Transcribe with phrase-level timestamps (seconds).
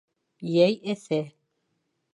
[0.53, 1.21] Йәй эҫе